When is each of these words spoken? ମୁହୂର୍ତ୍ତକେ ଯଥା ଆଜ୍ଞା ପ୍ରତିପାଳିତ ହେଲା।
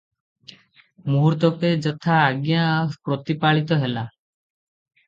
ମୁହୂର୍ତ୍ତକେ 1.09 1.71
ଯଥା 1.87 2.17
ଆଜ୍ଞା 2.23 2.65
ପ୍ରତିପାଳିତ 3.09 3.83
ହେଲା। 3.85 4.09